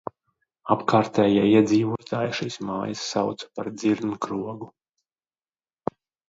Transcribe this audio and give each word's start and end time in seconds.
"Apkārtējie 0.75 1.43
iedzīvotāji 1.49 2.31
šīs 2.37 2.57
mājas 2.71 3.03
sauca 3.11 3.51
par 3.61 3.69
"Dzirnkrogu"." 3.83 4.71